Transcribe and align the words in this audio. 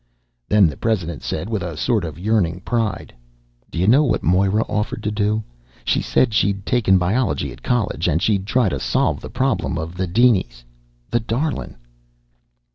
Then 0.49 0.65
the 0.65 0.77
president 0.77 1.21
said 1.21 1.47
with 1.47 1.61
a 1.61 1.77
sort 1.77 2.03
of 2.05 2.17
yearning 2.17 2.61
pride: 2.61 3.13
"D'ye 3.69 3.85
know 3.85 4.01
what 4.03 4.23
Moira 4.23 4.63
offered 4.63 5.03
to 5.03 5.11
do? 5.11 5.43
She 5.85 6.01
said 6.01 6.33
she'd 6.33 6.65
taken 6.65 6.97
biology 6.97 7.51
at 7.51 7.61
college, 7.61 8.07
and 8.07 8.19
she'd 8.19 8.47
try 8.47 8.67
to 8.69 8.79
solve 8.79 9.21
the 9.21 9.29
problem 9.29 9.77
of 9.77 9.93
the 9.95 10.07
dinies. 10.07 10.63
The 11.11 11.19
darlin'!" 11.19 11.75